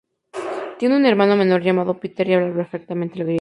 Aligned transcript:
Tiene 0.79 0.95
un 0.97 1.05
hermano 1.05 1.35
menor 1.37 1.61
llamado 1.61 1.99
Peter 1.99 2.27
y 2.27 2.33
habla 2.33 2.51
perfectamente 2.55 3.19
el 3.19 3.25
griego. 3.25 3.29